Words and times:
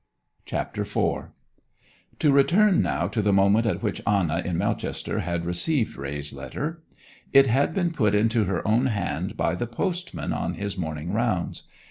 CHAPTER 0.47 0.81
IV 0.81 1.25
To 2.17 2.31
return 2.31 2.81
now 2.81 3.07
to 3.09 3.21
the 3.21 3.31
moment 3.31 3.67
at 3.67 3.83
which 3.83 4.01
Anna, 4.07 4.37
at 4.37 4.55
Melchester, 4.55 5.19
had 5.19 5.45
received 5.45 5.95
Raye's 5.95 6.33
letter. 6.33 6.81
It 7.33 7.45
had 7.45 7.75
been 7.75 7.91
put 7.91 8.15
into 8.15 8.45
her 8.45 8.67
own 8.67 8.87
hand 8.87 9.37
by 9.37 9.53
the 9.53 9.67
postman 9.67 10.33
on 10.33 10.55
his 10.55 10.75
morning 10.75 11.11
rounds. 11.13 11.67